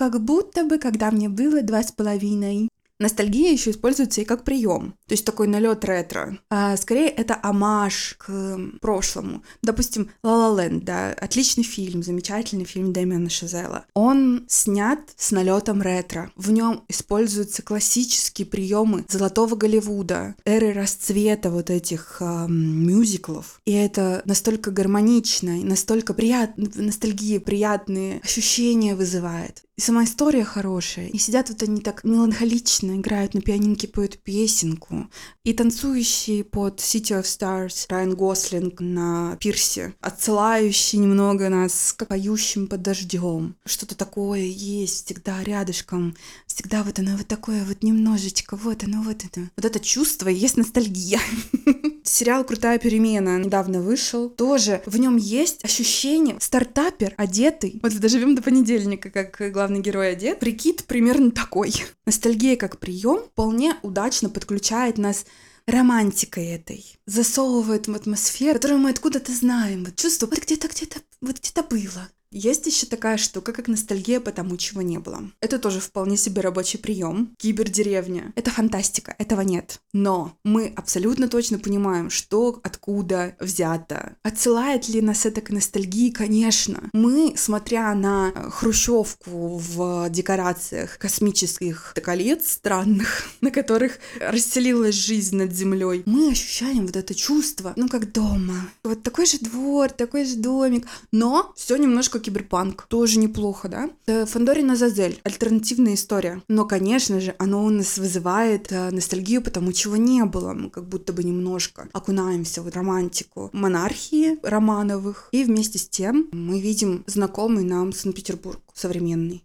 как 0.00 0.18
будто 0.18 0.64
бы, 0.64 0.78
когда 0.78 1.10
мне 1.10 1.28
было 1.28 1.60
два 1.60 1.82
с 1.82 1.92
половиной. 1.92 2.70
Ностальгия 3.00 3.50
еще 3.50 3.70
используется 3.70 4.20
и 4.20 4.26
как 4.26 4.44
прием, 4.44 4.94
то 5.06 5.14
есть 5.14 5.24
такой 5.24 5.48
налет 5.48 5.86
ретро. 5.86 6.38
А 6.50 6.76
скорее 6.76 7.08
это 7.08 7.38
амаш 7.42 8.16
к 8.18 8.58
прошлому. 8.82 9.42
Допустим, 9.62 10.10
La 10.22 10.36
La 10.36 10.54
Land, 10.54 10.82
да, 10.82 11.12
отличный 11.12 11.64
фильм, 11.64 12.02
замечательный 12.02 12.66
фильм 12.66 12.92
Дэмиана 12.92 13.30
Шазела. 13.30 13.86
Он 13.94 14.44
снят 14.48 15.00
с 15.16 15.30
налетом 15.30 15.80
ретро. 15.80 16.30
В 16.36 16.50
нем 16.50 16.84
используются 16.88 17.62
классические 17.62 18.46
приемы 18.46 19.06
золотого 19.08 19.54
Голливуда, 19.54 20.34
эры 20.44 20.74
расцвета 20.74 21.50
вот 21.50 21.70
этих 21.70 22.18
э, 22.20 22.46
мюзиклов. 22.48 23.62
И 23.64 23.72
это 23.72 24.20
настолько 24.26 24.70
гармонично, 24.70 25.56
настолько 25.56 26.12
приятно, 26.12 26.68
ностальгия, 26.74 27.40
приятные 27.40 28.20
ощущения 28.20 28.94
вызывает. 28.94 29.62
И 29.80 29.82
сама 29.82 30.04
история 30.04 30.44
хорошая. 30.44 31.08
И 31.08 31.16
сидят 31.16 31.48
вот 31.48 31.62
они 31.62 31.80
так 31.80 32.04
меланхолично, 32.04 32.96
играют 32.96 33.32
на 33.32 33.40
пианинке, 33.40 33.88
поют 33.88 34.18
песенку. 34.18 35.08
И 35.42 35.54
танцующий 35.54 36.44
под 36.44 36.80
City 36.80 37.18
of 37.18 37.22
Stars 37.22 37.86
Райан 37.88 38.14
Гослинг 38.14 38.78
на 38.80 39.38
пирсе, 39.40 39.94
отсылающий 40.02 40.98
немного 40.98 41.48
нас 41.48 41.94
к 41.94 42.04
поющим 42.04 42.66
под 42.66 42.82
дождем. 42.82 43.56
Что-то 43.64 43.94
такое 43.96 44.42
есть 44.42 45.06
всегда 45.06 45.42
рядышком. 45.42 46.14
Всегда 46.46 46.82
вот 46.82 46.98
оно 46.98 47.16
вот 47.16 47.26
такое 47.26 47.64
вот 47.64 47.82
немножечко, 47.82 48.56
вот 48.56 48.84
оно, 48.84 49.00
вот 49.00 49.24
это. 49.24 49.48
Вот 49.56 49.64
это 49.64 49.80
чувство 49.80 50.28
и 50.28 50.34
есть 50.34 50.58
ностальгия. 50.58 51.20
Сериал 52.04 52.44
«Крутая 52.44 52.78
перемена» 52.78 53.38
недавно 53.38 53.80
вышел. 53.80 54.28
Тоже 54.28 54.82
в 54.86 54.96
нем 54.96 55.16
есть 55.16 55.64
ощущение 55.64 56.36
стартапер, 56.40 57.14
одетый. 57.16 57.80
Вот 57.82 57.98
доживем 57.98 58.34
до 58.34 58.42
понедельника, 58.42 59.10
как 59.10 59.52
главный 59.52 59.80
герой 59.80 60.12
одет, 60.12 60.38
прикид 60.38 60.84
примерно 60.84 61.30
такой. 61.30 61.72
Ностальгия 62.06 62.56
как 62.56 62.78
прием 62.78 63.24
вполне 63.24 63.74
удачно 63.82 64.30
подключает 64.30 64.98
нас 64.98 65.26
романтикой 65.66 66.46
этой, 66.48 66.98
засовывает 67.06 67.86
в 67.86 67.94
атмосферу, 67.94 68.54
которую 68.54 68.80
мы 68.80 68.90
откуда-то 68.90 69.32
знаем, 69.32 69.84
вот 69.84 69.96
чувство, 69.96 70.26
вот 70.26 70.40
где-то, 70.40 70.68
где-то, 70.68 71.00
вот 71.20 71.38
где-то 71.38 71.62
было. 71.62 72.08
Есть 72.32 72.66
еще 72.66 72.86
такая 72.86 73.16
штука, 73.16 73.52
как 73.52 73.66
ностальгия 73.66 74.20
по 74.20 74.30
тому, 74.30 74.56
чего 74.56 74.82
не 74.82 74.98
было. 74.98 75.22
Это 75.40 75.58
тоже 75.58 75.80
вполне 75.80 76.16
себе 76.16 76.42
рабочий 76.42 76.78
прием. 76.78 77.34
Кибердеревня. 77.38 78.32
Это 78.36 78.52
фантастика, 78.52 79.16
этого 79.18 79.40
нет. 79.40 79.80
Но 79.92 80.36
мы 80.44 80.72
абсолютно 80.76 81.28
точно 81.28 81.58
понимаем, 81.58 82.08
что 82.08 82.60
откуда 82.62 83.34
взято. 83.40 84.14
Отсылает 84.22 84.88
ли 84.88 85.00
нас 85.00 85.26
это 85.26 85.40
к 85.40 85.50
ностальгии? 85.50 86.10
Конечно. 86.10 86.88
Мы, 86.92 87.34
смотря 87.36 87.92
на 87.94 88.30
э, 88.32 88.48
хрущевку 88.50 89.58
в 89.58 90.08
декорациях 90.10 90.98
космических 90.98 91.94
колец 92.00 92.52
странных, 92.52 93.24
на 93.40 93.50
которых 93.50 93.98
расселилась 94.20 94.94
жизнь 94.94 95.36
над 95.36 95.52
землей, 95.52 96.04
мы 96.06 96.30
ощущаем 96.30 96.86
вот 96.86 96.94
это 96.94 97.12
чувство, 97.12 97.72
ну 97.74 97.88
как 97.88 98.12
дома. 98.12 98.70
Вот 98.84 99.02
такой 99.02 99.26
же 99.26 99.38
двор, 99.38 99.90
такой 99.90 100.24
же 100.24 100.36
домик, 100.36 100.86
но 101.10 101.52
все 101.56 101.76
немножко 101.76 102.19
киберпанк. 102.20 102.86
Тоже 102.88 103.18
неплохо, 103.18 103.68
да? 103.68 103.90
Э, 104.06 104.26
Фандорина 104.26 104.76
Зазель. 104.76 105.20
Альтернативная 105.24 105.94
история. 105.94 106.42
Но, 106.48 106.64
конечно 106.64 107.20
же, 107.20 107.34
оно 107.38 107.64
у 107.64 107.70
нас 107.70 107.98
вызывает 107.98 108.70
э, 108.70 108.90
ностальгию, 108.90 109.42
потому 109.42 109.72
чего 109.72 109.96
не 109.96 110.24
было. 110.24 110.52
Мы 110.52 110.70
как 110.70 110.86
будто 110.86 111.12
бы 111.12 111.24
немножко 111.24 111.88
окунаемся 111.92 112.62
в 112.62 112.68
романтику 112.68 113.50
монархии 113.52 114.38
Романовых. 114.42 115.28
И 115.32 115.44
вместе 115.44 115.78
с 115.78 115.88
тем 115.88 116.28
мы 116.32 116.60
видим 116.60 117.04
знакомый 117.06 117.64
нам 117.64 117.92
Санкт-Петербург 117.92 118.60
современный. 118.74 119.44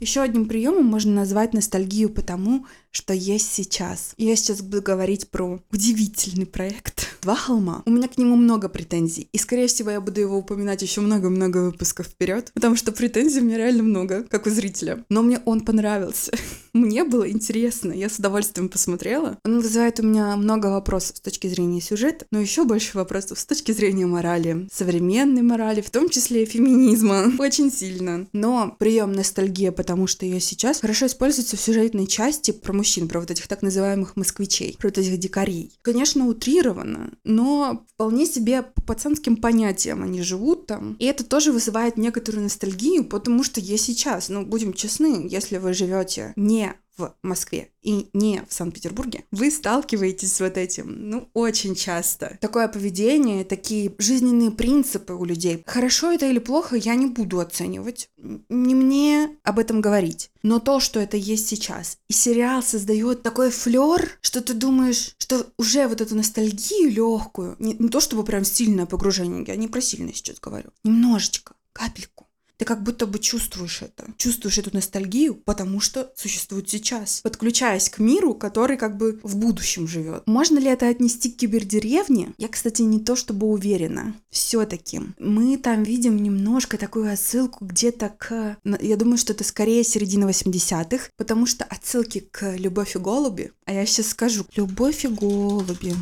Еще 0.00 0.20
одним 0.20 0.46
приемом 0.46 0.84
можно 0.84 1.12
назвать 1.12 1.54
ностальгию 1.54 2.08
по 2.08 2.22
тому, 2.22 2.64
что 2.92 3.12
есть 3.12 3.52
сейчас. 3.52 4.14
Я 4.16 4.36
сейчас 4.36 4.62
буду 4.62 4.80
говорить 4.80 5.28
про 5.28 5.60
удивительный 5.72 6.46
проект 6.46 7.08
«Два 7.20 7.34
холма». 7.34 7.82
У 7.84 7.90
меня 7.90 8.06
к 8.06 8.16
нему 8.16 8.36
много 8.36 8.68
претензий, 8.68 9.28
и, 9.32 9.38
скорее 9.38 9.66
всего, 9.66 9.90
я 9.90 10.00
буду 10.00 10.20
его 10.20 10.38
упоминать 10.38 10.82
еще 10.82 11.00
много-много 11.00 11.64
выпусков 11.64 12.06
вперед, 12.06 12.52
потому 12.54 12.76
что 12.76 12.92
претензий 12.92 13.40
у 13.40 13.44
меня 13.44 13.56
реально 13.56 13.82
много, 13.82 14.22
как 14.22 14.46
у 14.46 14.50
зрителя. 14.50 15.04
Но 15.08 15.22
мне 15.22 15.40
он 15.44 15.62
понравился. 15.62 16.30
Мне 16.74 17.02
было 17.02 17.28
интересно, 17.28 17.92
я 17.92 18.08
с 18.08 18.18
удовольствием 18.18 18.68
посмотрела. 18.68 19.38
Он 19.44 19.60
вызывает 19.60 19.98
у 19.98 20.04
меня 20.04 20.36
много 20.36 20.66
вопросов 20.66 21.16
с 21.16 21.20
точки 21.20 21.48
зрения 21.48 21.80
сюжета, 21.80 22.26
но 22.30 22.38
еще 22.38 22.64
больше 22.64 22.96
вопросов 22.96 23.40
с 23.40 23.46
точки 23.46 23.72
зрения 23.72 24.06
морали, 24.06 24.68
современной 24.70 25.42
морали, 25.42 25.80
в 25.80 25.90
том 25.90 26.08
числе 26.08 26.44
феминизма, 26.44 27.32
очень 27.38 27.72
сильно. 27.72 28.28
Но 28.32 28.76
прием 28.78 29.12
ностальгия, 29.12 29.72
потому 29.88 30.06
что 30.06 30.26
ее 30.26 30.38
сейчас 30.38 30.82
хорошо 30.82 31.06
используется 31.06 31.56
в 31.56 31.60
сюжетной 31.62 32.06
части 32.06 32.50
про 32.50 32.74
мужчин, 32.74 33.08
про 33.08 33.20
вот 33.20 33.30
этих 33.30 33.48
так 33.48 33.62
называемых 33.62 34.16
москвичей, 34.16 34.76
про 34.78 34.88
вот 34.88 34.98
этих 34.98 35.16
дикарей. 35.16 35.72
Конечно, 35.80 36.26
утрировано, 36.26 37.12
но 37.24 37.86
вполне 37.94 38.26
себе 38.26 38.60
по 38.60 38.82
пацанским 38.82 39.38
понятиям 39.38 40.02
они 40.02 40.20
живут 40.20 40.66
там. 40.66 40.96
И 40.98 41.06
это 41.06 41.24
тоже 41.24 41.52
вызывает 41.52 41.96
некоторую 41.96 42.42
ностальгию, 42.42 43.06
потому 43.06 43.42
что 43.42 43.60
я 43.60 43.78
сейчас, 43.78 44.28
ну, 44.28 44.44
будем 44.44 44.74
честны, 44.74 45.26
если 45.26 45.56
вы 45.56 45.72
живете 45.72 46.34
не 46.36 46.74
в 46.98 47.14
Москве 47.22 47.70
и 47.82 48.10
не 48.12 48.42
в 48.46 48.52
Санкт-Петербурге, 48.52 49.24
вы 49.30 49.50
сталкиваетесь 49.50 50.34
с 50.34 50.40
вот 50.40 50.58
этим, 50.58 51.08
ну, 51.08 51.28
очень 51.32 51.74
часто. 51.74 52.36
Такое 52.40 52.68
поведение, 52.68 53.44
такие 53.44 53.94
жизненные 53.98 54.50
принципы 54.50 55.14
у 55.14 55.24
людей. 55.24 55.62
Хорошо 55.66 56.12
это 56.12 56.26
или 56.26 56.38
плохо, 56.38 56.76
я 56.76 56.94
не 56.96 57.06
буду 57.06 57.40
оценивать. 57.40 58.10
Не 58.16 58.74
мне 58.74 59.36
об 59.42 59.58
этом 59.58 59.80
говорить. 59.80 60.30
Но 60.42 60.58
то, 60.58 60.80
что 60.80 61.00
это 61.00 61.16
есть 61.16 61.48
сейчас. 61.48 61.98
И 62.08 62.12
сериал 62.12 62.62
создает 62.62 63.22
такой 63.22 63.50
флер, 63.50 64.18
что 64.20 64.40
ты 64.40 64.54
думаешь, 64.54 65.14
что 65.18 65.46
уже 65.58 65.86
вот 65.88 66.00
эту 66.00 66.14
ностальгию 66.14 66.90
легкую, 66.90 67.56
не, 67.58 67.74
не 67.74 67.88
то 67.88 68.00
чтобы 68.00 68.24
прям 68.24 68.44
сильное 68.44 68.86
погружение, 68.86 69.44
я 69.46 69.56
не 69.56 69.68
про 69.68 69.80
сильное 69.80 70.12
сейчас 70.12 70.40
говорю, 70.40 70.70
немножечко, 70.84 71.54
капельку, 71.72 72.27
ты 72.58 72.64
как 72.64 72.82
будто 72.82 73.06
бы 73.06 73.20
чувствуешь 73.20 73.82
это. 73.82 74.10
Чувствуешь 74.16 74.58
эту 74.58 74.74
ностальгию, 74.74 75.36
потому 75.36 75.80
что 75.80 76.12
существует 76.16 76.68
сейчас. 76.68 77.20
Подключаясь 77.22 77.88
к 77.88 78.00
миру, 78.00 78.34
который 78.34 78.76
как 78.76 78.96
бы 78.96 79.20
в 79.22 79.36
будущем 79.36 79.86
живет. 79.86 80.24
Можно 80.26 80.58
ли 80.58 80.66
это 80.66 80.88
отнести 80.88 81.30
к 81.30 81.36
кибердеревне? 81.36 82.34
Я, 82.36 82.48
кстати, 82.48 82.82
не 82.82 82.98
то 82.98 83.14
чтобы 83.14 83.46
уверена. 83.46 84.14
Все-таки 84.30 85.00
мы 85.20 85.56
там 85.56 85.84
видим 85.84 86.16
немножко 86.16 86.78
такую 86.78 87.12
отсылку 87.12 87.64
где-то 87.64 88.08
к... 88.18 88.56
Я 88.80 88.96
думаю, 88.96 89.18
что 89.18 89.32
это 89.32 89.44
скорее 89.44 89.84
середина 89.84 90.28
80-х, 90.28 91.10
потому 91.16 91.46
что 91.46 91.64
отсылки 91.64 92.18
к 92.18 92.56
«Любовь 92.56 92.96
и 92.96 92.98
голуби», 92.98 93.52
а 93.66 93.72
я 93.72 93.86
сейчас 93.86 94.08
скажу 94.08 94.44
«Любовь 94.56 95.04
и 95.04 95.08
голуби», 95.08 95.94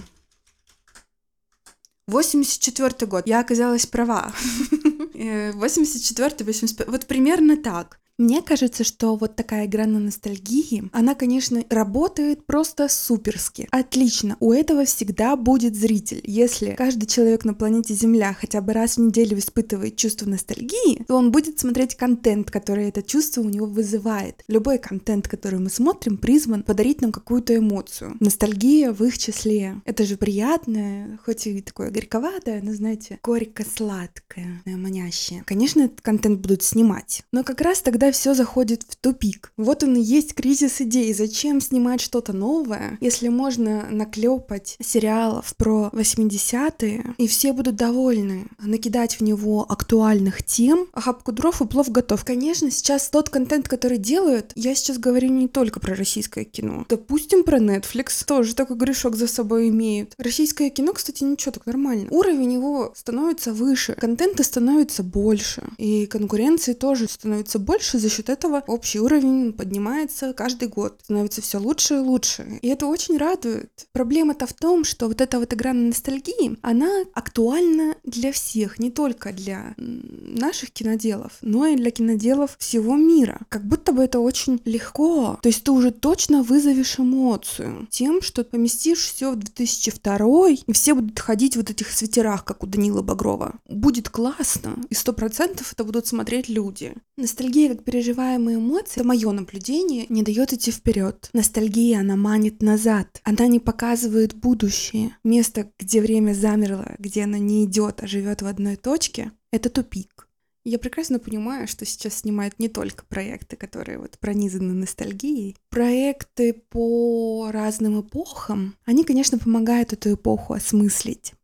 84 2.08 3.06
год. 3.06 3.26
Я 3.26 3.40
оказалась 3.40 3.84
права. 3.84 4.32
84 5.16 6.44
85 6.44 6.88
Вот 6.88 7.06
примерно 7.06 7.56
так. 7.56 8.00
Мне 8.18 8.40
кажется, 8.40 8.82
что 8.82 9.16
вот 9.16 9.36
такая 9.36 9.66
игра 9.66 9.84
на 9.84 9.98
ностальгии, 9.98 10.88
она, 10.92 11.14
конечно, 11.14 11.62
работает 11.68 12.46
просто 12.46 12.88
суперски. 12.88 13.68
Отлично, 13.70 14.38
у 14.40 14.52
этого 14.52 14.86
всегда 14.86 15.36
будет 15.36 15.76
зритель. 15.76 16.22
Если 16.24 16.74
каждый 16.78 17.06
человек 17.06 17.44
на 17.44 17.52
планете 17.52 17.92
Земля 17.92 18.32
хотя 18.32 18.62
бы 18.62 18.72
раз 18.72 18.96
в 18.96 19.00
неделю 19.00 19.38
испытывает 19.38 19.96
чувство 19.96 20.26
ностальгии, 20.26 21.04
то 21.06 21.16
он 21.16 21.30
будет 21.30 21.58
смотреть 21.58 21.94
контент, 21.96 22.50
который 22.50 22.88
это 22.88 23.02
чувство 23.02 23.42
у 23.42 23.50
него 23.50 23.66
вызывает. 23.66 24.42
Любой 24.48 24.78
контент, 24.78 25.28
который 25.28 25.58
мы 25.58 25.68
смотрим, 25.68 26.16
призван 26.16 26.62
подарить 26.62 27.02
нам 27.02 27.12
какую-то 27.12 27.54
эмоцию. 27.54 28.16
Ностальгия 28.20 28.92
в 28.92 29.04
их 29.04 29.18
числе. 29.18 29.82
Это 29.84 30.04
же 30.04 30.16
приятное, 30.16 31.18
хоть 31.22 31.46
и 31.46 31.60
такое 31.60 31.90
горьковатое, 31.90 32.62
но, 32.62 32.72
знаете, 32.72 33.18
горько-сладкое, 33.22 34.62
манящее. 34.64 35.42
Конечно, 35.44 35.82
этот 35.82 36.00
контент 36.00 36.40
будут 36.40 36.62
снимать. 36.62 37.22
Но 37.30 37.44
как 37.44 37.60
раз 37.60 37.82
тогда 37.82 38.05
когда 38.06 38.12
все 38.12 38.34
заходит 38.34 38.84
в 38.88 38.94
тупик. 38.94 39.52
Вот 39.56 39.82
он 39.82 39.96
и 39.96 40.00
есть 40.00 40.34
кризис 40.34 40.80
идей. 40.80 41.12
Зачем 41.12 41.60
снимать 41.60 42.00
что-то 42.00 42.32
новое, 42.32 42.98
если 43.00 43.28
можно 43.28 43.86
наклепать 43.90 44.76
сериалов 44.80 45.56
про 45.56 45.90
80-е, 45.92 47.14
и 47.18 47.26
все 47.26 47.52
будут 47.52 47.74
довольны, 47.74 48.46
накидать 48.60 49.18
в 49.18 49.22
него 49.22 49.66
актуальных 49.68 50.44
тем, 50.44 50.86
а 50.92 51.00
хапку 51.00 51.32
дров 51.32 51.60
и 51.60 51.66
плов 51.66 51.90
готов. 51.90 52.24
Конечно, 52.24 52.70
сейчас 52.70 53.08
тот 53.08 53.28
контент, 53.28 53.68
который 53.68 53.98
делают, 53.98 54.52
я 54.54 54.76
сейчас 54.76 54.98
говорю 54.98 55.28
не 55.28 55.48
только 55.48 55.80
про 55.80 55.96
российское 55.96 56.44
кино. 56.44 56.86
Допустим, 56.88 57.42
про 57.42 57.58
Netflix 57.58 58.24
тоже 58.24 58.54
такой 58.54 58.76
грешок 58.76 59.16
за 59.16 59.26
собой 59.26 59.68
имеют. 59.68 60.14
Российское 60.16 60.70
кино, 60.70 60.92
кстати, 60.92 61.24
ничего, 61.24 61.50
так 61.50 61.66
нормально. 61.66 62.06
Уровень 62.10 62.52
его 62.52 62.92
становится 62.94 63.52
выше, 63.52 63.94
контента 63.94 64.44
становится 64.44 65.02
больше, 65.02 65.64
и 65.76 66.06
конкуренции 66.06 66.72
тоже 66.72 67.08
становится 67.08 67.58
больше, 67.58 67.95
больше, 67.96 67.98
за 67.98 68.14
счет 68.14 68.28
этого 68.28 68.62
общий 68.66 69.00
уровень 69.00 69.52
поднимается 69.52 70.32
каждый 70.32 70.68
год, 70.68 71.00
становится 71.02 71.42
все 71.42 71.58
лучше 71.58 71.94
и 71.94 71.98
лучше. 71.98 72.58
И 72.62 72.68
это 72.68 72.86
очень 72.86 73.16
радует. 73.16 73.70
Проблема-то 73.92 74.46
в 74.46 74.52
том, 74.52 74.84
что 74.84 75.08
вот 75.08 75.20
эта 75.20 75.38
вот 75.38 75.52
игра 75.52 75.72
на 75.72 75.88
ностальгии, 75.88 76.56
она 76.62 77.04
актуальна 77.14 77.94
для 78.04 78.32
всех, 78.32 78.78
не 78.78 78.90
только 78.90 79.32
для 79.32 79.74
наших 79.76 80.70
киноделов, 80.70 81.32
но 81.42 81.66
и 81.66 81.76
для 81.76 81.90
киноделов 81.90 82.56
всего 82.58 82.96
мира. 82.96 83.40
Как 83.48 83.66
будто 83.66 83.92
бы 83.92 84.02
это 84.02 84.20
очень 84.20 84.60
легко. 84.64 85.38
То 85.42 85.48
есть 85.48 85.64
ты 85.64 85.70
уже 85.70 85.90
точно 85.90 86.42
вызовешь 86.42 86.98
эмоцию 86.98 87.86
тем, 87.90 88.22
что 88.22 88.44
поместишь 88.44 89.12
все 89.12 89.32
в 89.32 89.36
2002 89.36 90.50
и 90.66 90.72
все 90.72 90.94
будут 90.94 91.18
ходить 91.18 91.54
в 91.54 91.56
вот 91.56 91.70
этих 91.70 91.90
свитерах, 91.90 92.44
как 92.44 92.62
у 92.62 92.66
Данила 92.66 93.02
Багрова. 93.02 93.54
Будет 93.68 94.08
классно, 94.08 94.76
и 94.90 94.94
сто 94.94 95.12
процентов 95.12 95.72
это 95.72 95.84
будут 95.84 96.06
смотреть 96.06 96.48
люди. 96.48 96.94
Ностальгия 97.16 97.74
как 97.74 97.85
переживаемые 97.86 98.58
эмоции, 98.58 99.00
это 99.00 99.06
мое 99.06 99.30
наблюдение, 99.30 100.06
не 100.08 100.22
дает 100.22 100.52
идти 100.52 100.72
вперед. 100.72 101.30
Ностальгия, 101.32 102.00
она 102.00 102.16
манит 102.16 102.60
назад. 102.60 103.20
Она 103.22 103.46
не 103.46 103.60
показывает 103.60 104.34
будущее. 104.34 105.16
Место, 105.24 105.70
где 105.78 106.02
время 106.02 106.34
замерло, 106.34 106.96
где 106.98 107.24
она 107.24 107.38
не 107.38 107.64
идет, 107.64 108.02
а 108.02 108.06
живет 108.06 108.42
в 108.42 108.46
одной 108.46 108.76
точке, 108.76 109.30
это 109.52 109.70
тупик. 109.70 110.28
Я 110.64 110.80
прекрасно 110.80 111.20
понимаю, 111.20 111.68
что 111.68 111.84
сейчас 111.84 112.18
снимают 112.18 112.58
не 112.58 112.68
только 112.68 113.04
проекты, 113.04 113.54
которые 113.54 114.00
вот 114.00 114.18
пронизаны 114.18 114.74
ностальгией. 114.74 115.56
Проекты 115.70 116.54
по 116.54 117.50
разным 117.52 118.00
эпохам, 118.00 118.74
они, 118.84 119.04
конечно, 119.04 119.38
помогают 119.38 119.92
эту 119.92 120.14
эпоху 120.14 120.54
осмыслить. 120.54 121.34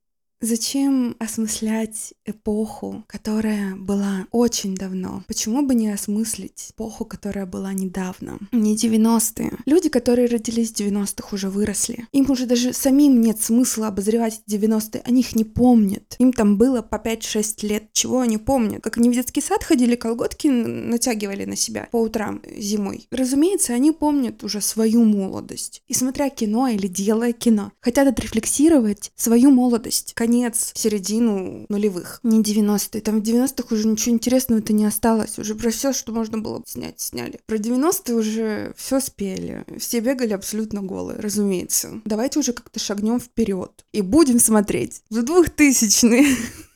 Зачем 0.45 1.15
осмыслять 1.21 2.15
эпоху, 2.27 3.05
которая 3.07 3.77
была 3.77 4.27
очень 4.33 4.75
давно? 4.75 5.23
Почему 5.29 5.63
бы 5.63 5.77
не 5.77 5.89
осмыслить 5.89 6.71
эпоху, 6.73 7.05
которая 7.05 7.47
была 7.47 7.73
недавно? 7.73 8.41
Не 8.51 8.77
90-е. 8.77 9.53
Люди, 9.67 9.89
которые 9.89 10.27
родились 10.27 10.73
в 10.73 10.77
90-х, 10.77 11.29
уже 11.33 11.49
выросли. 11.49 12.09
Им 12.11 12.29
уже 12.29 12.47
даже 12.47 12.73
самим 12.73 13.21
нет 13.21 13.41
смысла 13.41 13.87
обозревать 13.87 14.43
90-е. 14.51 15.03
Они 15.05 15.21
их 15.21 15.37
не 15.37 15.45
помнят. 15.45 16.17
Им 16.19 16.33
там 16.33 16.59
было 16.59 16.83
по 16.83 16.97
5-6 16.97 17.65
лет. 17.65 17.93
Чего 17.93 18.19
они 18.19 18.39
помнят? 18.39 18.83
Как 18.83 18.99
они 18.99 19.11
в 19.11 19.15
детский 19.15 19.41
сад 19.41 19.63
ходили, 19.63 19.95
колготки 19.95 20.49
натягивали 20.49 21.45
на 21.45 21.55
себя 21.55 21.87
по 21.93 21.99
утрам 21.99 22.43
зимой. 22.57 23.07
Разумеется, 23.13 23.75
они 23.75 23.93
помнят 23.93 24.43
уже 24.43 24.61
свою 24.61 25.05
молодость. 25.05 25.85
И 25.87 25.95
смотря 25.95 26.31
кино 26.31 26.67
или 26.67 26.89
делая 26.89 27.33
кино, 27.33 27.71
хотят 27.79 28.09
отрефлексировать 28.09 29.13
свою 29.15 29.53
молодость 29.53 30.15
конец, 30.33 30.73
середину 30.75 31.67
нулевых, 31.69 32.19
не 32.23 32.41
90-е. 32.41 33.03
Там 33.03 33.21
в 33.21 33.23
90-х 33.23 33.75
уже 33.75 33.87
ничего 33.87 34.15
интересного-то 34.15 34.73
не 34.73 34.87
осталось. 34.87 35.39
Уже 35.39 35.55
про 35.55 35.71
все, 35.71 35.93
что 35.93 36.13
можно 36.13 36.39
было 36.39 36.63
снять, 36.65 37.01
сняли. 37.01 37.39
Про 37.45 37.57
90-е 37.57 38.17
уже 38.17 38.73
все 38.75 39.01
спели. 39.01 39.67
Все 39.79 40.01
бегали 40.01 40.33
абсолютно 40.33 40.81
голые, 40.81 41.21
разумеется. 41.21 42.01
Давайте 42.07 42.39
уже 42.39 42.55
как-то 42.55 42.81
шагнем 42.81 43.21
вперед 43.21 43.85
и 43.93 44.01
будем 44.01 44.39
смотреть 44.39 45.03
в 45.11 45.19
2000-е. 45.19 46.35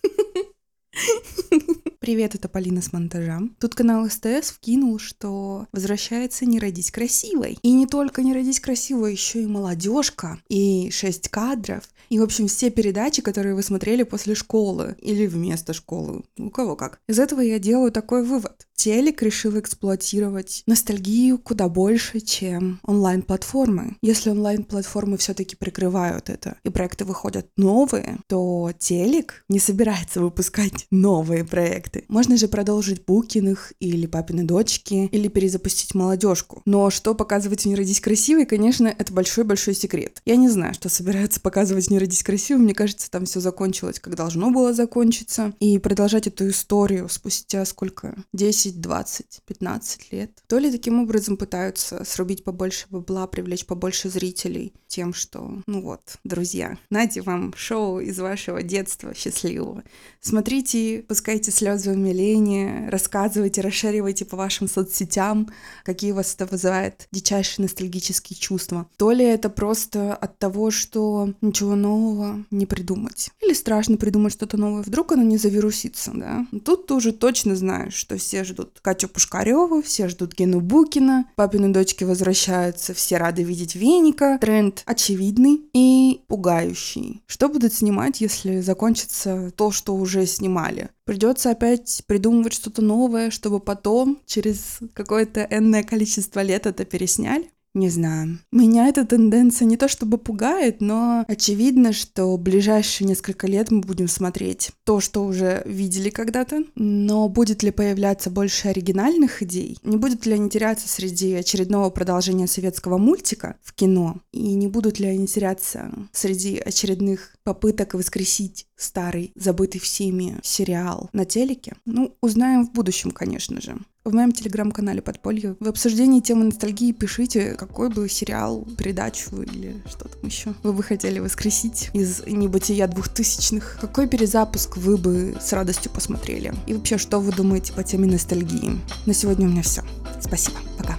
Привет, 2.07 2.37
это 2.37 2.49
Полина 2.49 2.83
с 2.83 2.93
монтажа. 2.93 3.41
Тут 3.59 3.75
канал 3.75 4.09
СТС 4.09 4.53
вкинул, 4.53 5.01
что 5.01 5.67
возвращается 5.73 6.47
«Не 6.47 6.61
родись 6.61 6.93
красивой». 6.93 7.59
И 7.63 7.73
не 7.73 7.89
только 7.89 8.23
«Не 8.23 8.33
родись 8.33 8.61
красивой», 8.61 9.11
еще 9.11 9.43
и 9.43 9.47
«Молодежка», 9.49 10.39
и 10.49 10.89
«Шесть 10.93 11.29
кадров», 11.29 11.83
и, 12.09 12.19
в 12.19 12.23
общем, 12.23 12.47
все 12.47 12.71
передачи, 12.71 13.23
которые 13.23 13.55
вы 13.55 13.63
смотрели 13.63 14.03
после 14.05 14.35
школы 14.35 14.97
или 15.01 15.27
вместо 15.27 15.73
школы, 15.73 16.23
у 16.39 16.51
кого 16.51 16.77
как. 16.77 17.01
Из 17.09 17.19
этого 17.19 17.41
я 17.41 17.59
делаю 17.59 17.91
такой 17.91 18.25
вывод. 18.25 18.67
Телек 18.77 19.23
решил 19.23 19.59
эксплуатировать 19.59 20.63
ностальгию 20.67 21.39
куда 21.39 21.69
больше, 21.69 22.21
чем 22.21 22.79
онлайн-платформы. 22.85 23.97
Если 24.03 24.31
онлайн-платформы 24.31 25.17
все-таки 25.17 25.57
прикрывают 25.57 26.29
это, 26.29 26.59
и 26.63 26.69
проекты 26.69 27.05
выходят 27.05 27.49
новые, 27.57 28.19
то 28.29 28.71
телек 28.79 29.45
не 29.49 29.59
собирается 29.59 30.21
выпускать 30.21 30.87
новые 30.91 31.45
проекты. 31.45 31.96
Можно 32.09 32.37
же 32.37 32.49
продолжить 32.49 33.05
Букиных 33.05 33.73
или 33.81 34.07
Папины 34.07 34.45
дочки, 34.45 35.09
или 35.13 35.29
перезапустить 35.29 35.95
молодежку. 35.95 36.63
Но 36.65 36.91
что 36.91 37.15
показывать 37.15 37.65
«Не 37.65 37.75
родись 37.75 38.01
красивой», 38.01 38.47
конечно, 38.47 38.87
это 38.87 39.13
большой-большой 39.13 39.75
секрет. 39.75 40.21
Я 40.25 40.37
не 40.37 40.49
знаю, 40.49 40.75
что 40.75 40.89
собираются 40.89 41.41
показывать 41.41 41.91
«Не 41.91 41.99
родись 41.99 42.23
красивой». 42.23 42.63
Мне 42.63 42.75
кажется, 42.75 43.11
там 43.11 43.27
все 43.27 43.41
закончилось, 43.41 44.01
как 44.01 44.15
должно 44.15 44.51
было 44.51 44.73
закончиться. 44.73 45.55
И 45.61 45.79
продолжать 45.79 46.27
эту 46.27 46.49
историю 46.49 47.09
спустя 47.09 47.65
сколько? 47.65 48.17
10 48.33 48.57
10, 48.67 48.81
20, 48.81 49.43
15 49.47 50.13
лет. 50.13 50.31
То 50.47 50.59
ли 50.59 50.71
таким 50.71 51.03
образом 51.03 51.37
пытаются 51.37 52.05
срубить 52.05 52.45
побольше 52.45 52.87
бабла, 52.91 53.27
привлечь 53.27 53.67
побольше 53.67 54.09
зрителей 54.09 54.73
тем, 54.89 55.13
что, 55.13 55.63
ну 55.67 55.83
вот, 55.83 56.19
друзья, 56.25 56.79
нате 56.91 57.23
вам 57.23 57.53
шоу 57.57 58.01
из 58.01 58.19
вашего 58.19 58.63
детства 58.63 59.15
счастливого. 59.15 59.83
Смотрите, 60.21 61.05
пускайте 61.07 61.51
слезы 61.51 61.86
умиления, 61.93 62.91
рассказывайте, 62.91 63.61
расшаривайте 63.61 64.25
по 64.25 64.37
вашим 64.37 64.69
соцсетям, 64.69 65.51
какие 65.85 66.13
у 66.13 66.17
вас 66.17 66.35
это 66.35 66.47
вызывает 66.47 67.09
дичайшие 67.13 67.65
ностальгические 67.65 68.39
чувства. 68.39 68.87
То 68.97 69.13
ли 69.13 69.25
это 69.25 69.51
просто 69.51 70.15
от 70.15 70.39
того, 70.39 70.71
что 70.71 71.33
ничего 71.41 71.75
нового 71.75 72.45
не 72.51 72.67
придумать. 72.67 73.31
Или 73.43 73.53
страшно 73.53 73.97
придумать 73.97 74.33
что-то 74.33 74.57
новое, 74.57 74.83
вдруг 74.83 75.13
оно 75.13 75.23
не 75.23 75.37
завирусится, 75.37 76.13
да? 76.15 76.47
Тут 76.65 76.87
ты 76.87 76.95
уже 76.95 77.13
точно 77.13 77.57
знаешь, 77.57 77.95
что 77.95 78.17
все 78.17 78.45
ждут 78.45 78.81
Катю 78.83 79.09
Пушкареву, 79.09 79.83
все 79.83 80.09
ждут 80.09 80.35
Гену 80.35 80.61
Букина, 80.61 81.27
папины 81.37 81.73
дочки 81.73 82.05
возвращаются, 82.05 82.95
все 82.95 83.17
рады 83.17 83.43
видеть 83.43 83.75
Веника. 83.75 84.39
Тренд 84.41 84.83
очевидный 84.87 85.63
и 85.73 86.23
пугающий. 86.27 87.23
Что 87.27 87.49
будут 87.49 87.73
снимать, 87.73 88.21
если 88.21 88.61
закончится 88.61 89.51
то, 89.57 89.71
что 89.71 89.95
уже 89.95 90.27
снимали? 90.27 90.91
Придется 91.05 91.51
опять 91.51 91.76
придумывать 92.07 92.53
что-то 92.53 92.83
новое, 92.83 93.31
чтобы 93.31 93.61
потом, 93.61 94.21
через 94.27 94.79
какое-то 94.95 95.47
энное 95.51 95.83
количество 95.83 96.41
лет 96.41 96.67
это 96.67 96.85
пересняли? 96.85 97.51
Не 97.77 97.91
знаю. 97.91 98.39
Меня 98.53 98.89
эта 98.89 99.05
тенденция 99.05 99.67
не 99.67 99.77
то 99.77 99.87
чтобы 99.87 100.17
пугает, 100.17 100.81
но 100.81 101.27
очевидно, 101.29 101.93
что 101.93 102.35
в 102.35 102.41
ближайшие 102.41 103.07
несколько 103.07 103.47
лет 103.47 103.71
мы 103.71 103.83
будем 103.83 104.09
смотреть 104.09 104.71
то, 104.85 104.99
что 105.01 105.23
уже 105.23 105.63
видели 105.67 106.09
когда-то. 106.09 106.65
Но 106.75 107.29
будет 107.29 107.63
ли 107.63 107.71
появляться 107.71 108.31
больше 108.31 108.69
оригинальных 108.69 109.43
идей? 109.43 109.77
Не 109.83 109.99
будет 109.99 110.25
ли 110.25 110.33
они 110.33 110.49
теряться 110.49 110.89
среди 110.89 111.35
очередного 111.35 111.91
продолжения 111.91 112.47
советского 112.47 112.97
мультика 112.97 113.57
в 113.63 113.75
кино? 113.75 114.23
И 114.33 114.55
не 114.55 114.69
будут 114.69 114.99
ли 114.99 115.09
они 115.09 115.27
теряться 115.27 115.93
среди 116.13 116.59
очередных 116.59 117.37
попыток 117.45 117.93
воскресить 117.93 118.67
старый, 118.77 119.33
забытый 119.35 119.81
всеми 119.81 120.39
сериал 120.43 121.11
на 121.13 121.25
телеке? 121.25 121.75
Ну, 121.85 122.17
узнаем 122.21 122.67
в 122.67 122.73
будущем, 122.73 123.11
конечно 123.11 123.61
же 123.61 123.77
в 124.07 124.15
моем 124.15 124.33
телеграм-канале 124.33 125.03
Подполье. 125.03 125.57
В 125.59 125.69
обсуждении 125.69 126.21
темы 126.21 126.45
ностальгии 126.45 126.93
пишите, 126.93 127.55
какой 127.55 127.91
бы 127.91 128.09
сериал, 128.09 128.67
передачу 128.79 129.43
или 129.43 129.83
что 129.89 130.09
там 130.09 130.21
еще 130.23 130.55
вы 130.63 130.73
бы 130.73 130.83
хотели 130.83 131.19
воскресить 131.19 131.91
из 131.93 132.25
небытия 132.25 132.87
двухтысячных. 132.87 133.79
Какой 133.81 134.07
перезапуск 134.07 134.77
вы 134.77 134.97
бы 134.97 135.37
с 135.41 135.53
радостью 135.53 135.91
посмотрели? 135.91 136.55
И 136.67 136.75
вообще, 136.75 136.99
что 136.99 137.19
вы 137.19 137.33
думаете 137.33 137.73
по 137.73 137.83
теме 137.83 138.07
ностальгии? 138.07 138.79
На 139.07 139.13
сегодня 139.13 139.49
у 139.49 139.51
меня 139.51 139.63
все. 139.63 139.83
Спасибо. 140.21 140.57
Пока. 140.79 140.97